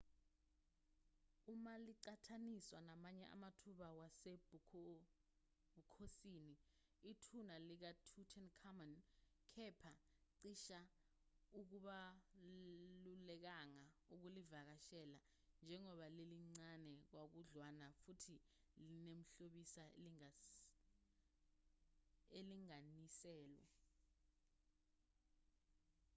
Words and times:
uma 1.53 1.73
liqhathaniswa 1.85 2.79
namanye 2.89 3.25
amathuna 3.35 3.87
wasebukhonsini 3.99 6.53
ithuna 7.11 7.55
likatutankhamun 7.67 8.91
kepha 9.51 9.93
cishe 10.39 10.79
akubalulekanga 11.59 13.87
ukulivakashela 14.13 15.19
njengoba 15.63 16.05
lilincane 16.17 16.93
kakhudlwana 17.11 17.87
futhi 18.01 18.35
linemihlobiso 18.83 19.85
elinganiselwe 22.37 23.63